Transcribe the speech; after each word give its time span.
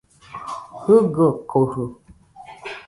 Jɨgɨkojɨ 0.83 1.83